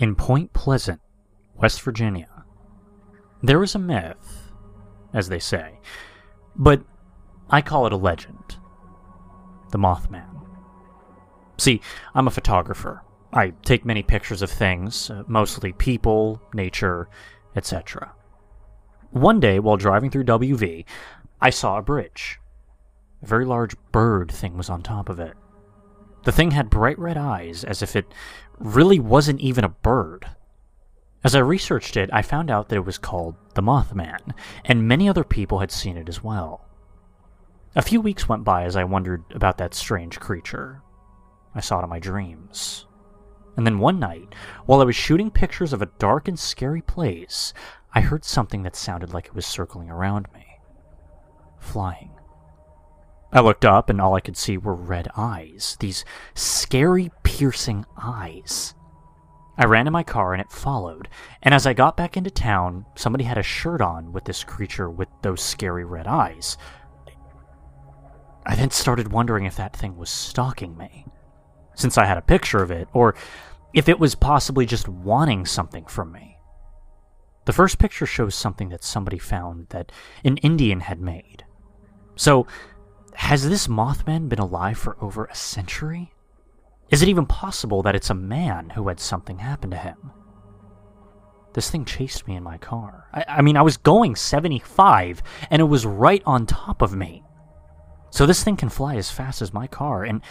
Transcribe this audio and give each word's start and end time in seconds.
In 0.00 0.14
Point 0.14 0.54
Pleasant, 0.54 0.98
West 1.54 1.82
Virginia, 1.82 2.44
there 3.42 3.62
is 3.62 3.74
a 3.74 3.78
myth, 3.78 4.50
as 5.12 5.28
they 5.28 5.38
say, 5.38 5.78
but 6.56 6.82
I 7.50 7.60
call 7.60 7.84
it 7.84 7.92
a 7.92 7.98
legend. 7.98 8.56
The 9.72 9.78
Mothman. 9.78 10.46
See, 11.58 11.82
I'm 12.14 12.26
a 12.26 12.30
photographer. 12.30 13.02
I 13.34 13.50
take 13.62 13.84
many 13.84 14.02
pictures 14.02 14.40
of 14.40 14.50
things, 14.50 15.10
uh, 15.10 15.24
mostly 15.28 15.74
people, 15.74 16.40
nature, 16.54 17.10
etc. 17.54 18.10
One 19.10 19.38
day, 19.38 19.58
while 19.58 19.76
driving 19.76 20.08
through 20.08 20.24
WV, 20.24 20.86
I 21.42 21.50
saw 21.50 21.76
a 21.76 21.82
bridge. 21.82 22.40
A 23.22 23.26
very 23.26 23.44
large 23.44 23.76
bird 23.92 24.32
thing 24.32 24.56
was 24.56 24.70
on 24.70 24.82
top 24.82 25.10
of 25.10 25.20
it. 25.20 25.34
The 26.24 26.32
thing 26.32 26.50
had 26.50 26.70
bright 26.70 26.98
red 26.98 27.16
eyes, 27.16 27.64
as 27.64 27.82
if 27.82 27.96
it 27.96 28.12
really 28.58 28.98
wasn't 28.98 29.40
even 29.40 29.64
a 29.64 29.70
bird. 29.70 30.26
As 31.24 31.34
I 31.34 31.40
researched 31.40 31.96
it, 31.96 32.10
I 32.12 32.22
found 32.22 32.50
out 32.50 32.68
that 32.68 32.76
it 32.76 32.84
was 32.84 32.98
called 32.98 33.36
the 33.54 33.62
Mothman, 33.62 34.34
and 34.64 34.88
many 34.88 35.08
other 35.08 35.24
people 35.24 35.58
had 35.58 35.70
seen 35.70 35.96
it 35.96 36.08
as 36.08 36.22
well. 36.22 36.66
A 37.74 37.82
few 37.82 38.00
weeks 38.00 38.28
went 38.28 38.44
by 38.44 38.64
as 38.64 38.76
I 38.76 38.84
wondered 38.84 39.24
about 39.30 39.58
that 39.58 39.74
strange 39.74 40.18
creature. 40.18 40.82
I 41.54 41.60
saw 41.60 41.80
it 41.80 41.84
in 41.84 41.90
my 41.90 42.00
dreams. 42.00 42.86
And 43.56 43.66
then 43.66 43.78
one 43.78 43.98
night, 43.98 44.34
while 44.66 44.80
I 44.80 44.84
was 44.84 44.96
shooting 44.96 45.30
pictures 45.30 45.72
of 45.72 45.82
a 45.82 45.90
dark 45.98 46.28
and 46.28 46.38
scary 46.38 46.82
place, 46.82 47.52
I 47.92 48.00
heard 48.00 48.24
something 48.24 48.62
that 48.62 48.76
sounded 48.76 49.12
like 49.12 49.26
it 49.26 49.34
was 49.34 49.46
circling 49.46 49.90
around 49.90 50.28
me. 50.32 50.46
Flying. 51.58 52.12
I 53.32 53.40
looked 53.40 53.64
up, 53.64 53.88
and 53.88 54.00
all 54.00 54.14
I 54.14 54.20
could 54.20 54.36
see 54.36 54.58
were 54.58 54.74
red 54.74 55.08
eyes. 55.16 55.76
These 55.80 56.04
scary, 56.34 57.10
piercing 57.22 57.86
eyes. 57.96 58.74
I 59.60 59.66
ran 59.66 59.84
to 59.84 59.90
my 59.90 60.02
car 60.02 60.32
and 60.32 60.40
it 60.40 60.50
followed, 60.50 61.08
and 61.42 61.52
as 61.52 61.66
I 61.66 61.74
got 61.74 61.94
back 61.94 62.16
into 62.16 62.30
town, 62.30 62.86
somebody 62.94 63.24
had 63.24 63.36
a 63.36 63.42
shirt 63.42 63.82
on 63.82 64.10
with 64.10 64.24
this 64.24 64.42
creature 64.42 64.88
with 64.88 65.08
those 65.20 65.42
scary 65.42 65.84
red 65.84 66.06
eyes. 66.06 66.56
I 68.46 68.56
then 68.56 68.70
started 68.70 69.12
wondering 69.12 69.44
if 69.44 69.56
that 69.56 69.76
thing 69.76 69.98
was 69.98 70.08
stalking 70.08 70.78
me, 70.78 71.06
since 71.74 71.98
I 71.98 72.06
had 72.06 72.16
a 72.16 72.22
picture 72.22 72.62
of 72.62 72.70
it, 72.70 72.88
or 72.94 73.14
if 73.74 73.86
it 73.86 74.00
was 74.00 74.14
possibly 74.14 74.64
just 74.64 74.88
wanting 74.88 75.44
something 75.44 75.84
from 75.84 76.10
me. 76.10 76.38
The 77.44 77.52
first 77.52 77.78
picture 77.78 78.06
shows 78.06 78.34
something 78.34 78.70
that 78.70 78.82
somebody 78.82 79.18
found 79.18 79.68
that 79.68 79.92
an 80.24 80.38
Indian 80.38 80.80
had 80.80 81.00
made. 81.00 81.44
So, 82.16 82.46
has 83.20 83.46
this 83.48 83.68
Mothman 83.68 84.30
been 84.30 84.38
alive 84.38 84.78
for 84.78 84.96
over 85.00 85.26
a 85.26 85.34
century? 85.34 86.10
Is 86.88 87.02
it 87.02 87.08
even 87.08 87.26
possible 87.26 87.82
that 87.82 87.94
it's 87.94 88.08
a 88.08 88.14
man 88.14 88.70
who 88.70 88.88
had 88.88 88.98
something 88.98 89.38
happen 89.38 89.70
to 89.70 89.76
him? 89.76 90.10
This 91.52 91.70
thing 91.70 91.84
chased 91.84 92.26
me 92.26 92.34
in 92.34 92.42
my 92.42 92.56
car. 92.56 93.06
I, 93.12 93.24
I, 93.28 93.42
mean, 93.42 93.58
I 93.58 93.62
was 93.62 93.76
going 93.76 94.16
75, 94.16 95.22
and 95.50 95.60
it 95.60 95.66
was 95.66 95.84
right 95.84 96.22
on 96.24 96.46
top 96.46 96.80
of 96.80 96.96
me. 96.96 97.22
So 98.08 98.24
this 98.24 98.42
thing 98.42 98.56
can 98.56 98.70
fly 98.70 98.96
as 98.96 99.10
fast 99.10 99.42
as 99.42 99.52
my 99.52 99.66
car, 99.66 100.02
and 100.02 100.22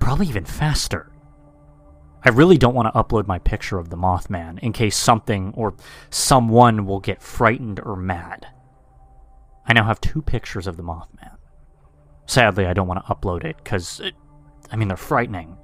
probably 0.00 0.26
even 0.26 0.46
faster. 0.46 1.12
I 2.24 2.30
really 2.30 2.56
don't 2.56 2.74
want 2.74 2.92
to 2.92 2.98
upload 2.98 3.26
my 3.26 3.38
picture 3.38 3.78
of 3.78 3.90
the 3.90 3.98
Mothman 3.98 4.58
in 4.60 4.72
case 4.72 4.96
something 4.96 5.52
or 5.54 5.74
someone 6.08 6.86
will 6.86 7.00
get 7.00 7.22
frightened 7.22 7.80
or 7.80 7.96
mad. 7.96 8.46
I 9.66 9.72
now 9.74 9.84
have 9.84 10.00
two 10.00 10.22
pictures 10.22 10.66
of 10.66 10.76
the 10.76 10.82
Mothman. 10.82 11.33
Sadly, 12.26 12.66
I 12.66 12.72
don't 12.72 12.88
want 12.88 13.04
to 13.04 13.14
upload 13.14 13.44
it 13.44 13.56
because 13.58 14.00
uh, 14.00 14.10
I 14.70 14.76
mean, 14.76 14.88
they're 14.88 14.96
frightening. 14.96 15.56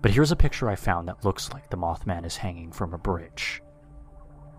But 0.00 0.10
here's 0.10 0.32
a 0.32 0.36
picture 0.36 0.68
I 0.68 0.74
found 0.74 1.08
that 1.08 1.24
looks 1.24 1.52
like 1.52 1.70
the 1.70 1.76
Mothman 1.76 2.26
is 2.26 2.36
hanging 2.36 2.72
from 2.72 2.92
a 2.92 2.98
bridge. 2.98 3.62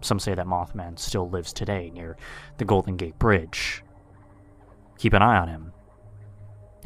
Some 0.01 0.19
say 0.19 0.33
that 0.35 0.45
Mothman 0.45 0.97
still 0.99 1.29
lives 1.29 1.51
today 1.51 1.91
near 1.93 2.17
the 2.57 2.65
Golden 2.65 2.95
Gate 2.95 3.17
Bridge. 3.19 3.83
Keep 4.97 5.13
an 5.13 5.21
eye 5.21 5.37
on 5.37 5.47
him. 5.47 5.73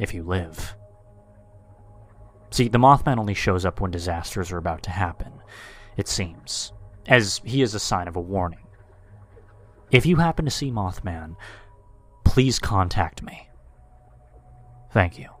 If 0.00 0.14
you 0.14 0.22
live. 0.22 0.74
See, 2.50 2.68
the 2.68 2.78
Mothman 2.78 3.18
only 3.18 3.34
shows 3.34 3.64
up 3.64 3.80
when 3.80 3.90
disasters 3.90 4.50
are 4.50 4.58
about 4.58 4.82
to 4.84 4.90
happen, 4.90 5.32
it 5.96 6.08
seems, 6.08 6.72
as 7.06 7.40
he 7.44 7.62
is 7.62 7.74
a 7.74 7.80
sign 7.80 8.08
of 8.08 8.16
a 8.16 8.20
warning. 8.20 8.66
If 9.90 10.06
you 10.06 10.16
happen 10.16 10.44
to 10.44 10.50
see 10.50 10.70
Mothman, 10.70 11.36
please 12.24 12.58
contact 12.58 13.22
me. 13.22 13.47
Thank 14.92 15.18
you. 15.18 15.37